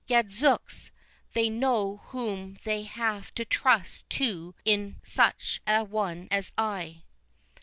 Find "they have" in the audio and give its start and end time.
2.63-3.31